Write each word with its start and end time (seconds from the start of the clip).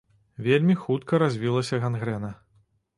Вельмі 0.47 0.77
хутка 0.87 1.21
развілася 1.27 1.83
гангрэна. 1.87 2.37